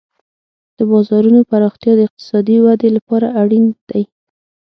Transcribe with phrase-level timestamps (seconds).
[0.77, 4.03] د بازارونو پراختیا د اقتصادي ودې لپاره اړین دی.